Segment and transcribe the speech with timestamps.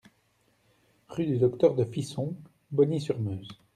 [1.09, 2.35] Rue du Docteur de Fisson,
[2.71, 3.49] Bogny-sur-Meuse